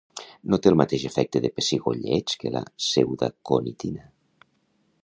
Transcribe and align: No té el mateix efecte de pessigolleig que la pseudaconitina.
No 0.53 0.57
té 0.61 0.69
el 0.71 0.77
mateix 0.79 1.05
efecte 1.09 1.41
de 1.43 1.51
pessigolleig 1.59 2.35
que 2.45 2.55
la 2.57 2.65
pseudaconitina. 2.87 4.11